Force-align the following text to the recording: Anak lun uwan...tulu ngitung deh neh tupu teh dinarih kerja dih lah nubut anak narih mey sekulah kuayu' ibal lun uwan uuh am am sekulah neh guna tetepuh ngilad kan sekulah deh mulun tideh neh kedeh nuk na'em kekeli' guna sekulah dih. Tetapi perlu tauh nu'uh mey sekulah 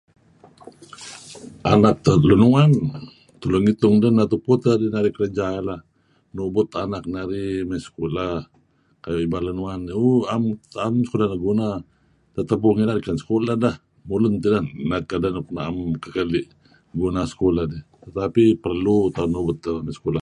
Anak 1.73 1.97
lun 2.27 2.41
uwan...tulu 2.47 3.57
ngitung 3.61 3.95
deh 4.01 4.11
neh 4.15 4.27
tupu 4.31 4.53
teh 4.63 4.75
dinarih 4.81 5.13
kerja 5.17 5.45
dih 5.55 5.63
lah 5.67 5.81
nubut 6.35 6.67
anak 6.83 7.03
narih 7.13 7.53
mey 7.69 7.79
sekulah 7.87 8.35
kuayu' 9.01 9.25
ibal 9.27 9.43
lun 9.47 9.59
uwan 9.63 9.81
uuh 10.01 10.23
am 10.33 10.43
am 10.85 10.95
sekulah 11.07 11.27
neh 11.31 11.39
guna 11.47 11.69
tetepuh 12.35 12.73
ngilad 12.73 12.99
kan 13.05 13.17
sekulah 13.23 13.55
deh 13.63 13.75
mulun 14.07 14.33
tideh 14.43 14.63
neh 14.89 15.01
kedeh 15.09 15.31
nuk 15.35 15.47
na'em 15.55 15.77
kekeli' 16.03 16.47
guna 17.01 17.21
sekulah 17.31 17.65
dih. 17.71 17.83
Tetapi 18.05 18.43
perlu 18.63 18.97
tauh 19.15 19.29
nu'uh 19.33 19.53
mey 19.85 19.93
sekulah 19.99 20.19